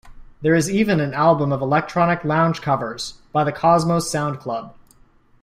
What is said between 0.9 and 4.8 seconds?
an album of electronic lounge covers, by the Cosmos Sound Club.